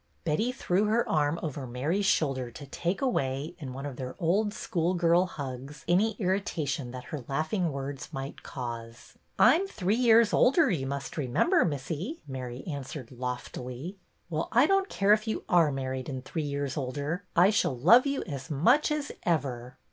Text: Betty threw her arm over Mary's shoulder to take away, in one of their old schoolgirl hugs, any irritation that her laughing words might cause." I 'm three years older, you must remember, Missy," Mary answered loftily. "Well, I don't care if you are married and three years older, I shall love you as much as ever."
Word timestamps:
Betty 0.23 0.51
threw 0.51 0.85
her 0.85 1.07
arm 1.07 1.39
over 1.43 1.67
Mary's 1.67 2.07
shoulder 2.07 2.49
to 2.49 2.65
take 2.65 3.03
away, 3.03 3.53
in 3.59 3.71
one 3.71 3.85
of 3.85 3.97
their 3.97 4.15
old 4.17 4.51
schoolgirl 4.51 5.27
hugs, 5.27 5.85
any 5.87 6.13
irritation 6.17 6.89
that 6.89 7.03
her 7.13 7.23
laughing 7.27 7.71
words 7.71 8.11
might 8.11 8.41
cause." 8.41 9.13
I 9.37 9.53
'm 9.59 9.67
three 9.67 9.93
years 9.95 10.33
older, 10.33 10.71
you 10.71 10.87
must 10.87 11.17
remember, 11.17 11.63
Missy," 11.63 12.23
Mary 12.27 12.63
answered 12.65 13.11
loftily. 13.11 13.99
"Well, 14.27 14.49
I 14.51 14.65
don't 14.65 14.89
care 14.89 15.13
if 15.13 15.27
you 15.27 15.43
are 15.47 15.71
married 15.71 16.09
and 16.09 16.25
three 16.25 16.41
years 16.41 16.77
older, 16.77 17.23
I 17.35 17.51
shall 17.51 17.77
love 17.77 18.07
you 18.07 18.23
as 18.23 18.49
much 18.49 18.91
as 18.91 19.11
ever." 19.21 19.77